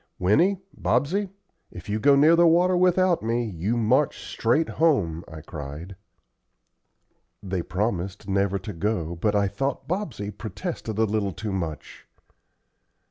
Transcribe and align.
"Winnie, 0.17 0.57
Bobsey, 0.75 1.29
if 1.69 1.87
you 1.87 1.99
go 1.99 2.15
near 2.15 2.35
the 2.35 2.47
water 2.47 2.75
without 2.75 3.21
me 3.21 3.45
you 3.45 3.77
march 3.77 4.17
straight 4.25 4.67
home," 4.67 5.23
I 5.27 5.41
cried. 5.41 5.95
They 7.43 7.61
promised 7.61 8.27
never 8.27 8.57
to 8.57 8.73
go, 8.73 9.15
but 9.15 9.35
I 9.35 9.47
thought 9.47 9.87
Bobsey 9.87 10.31
protested 10.31 10.97
a 10.97 11.03
little 11.03 11.33
too 11.33 11.53
much. 11.53 12.07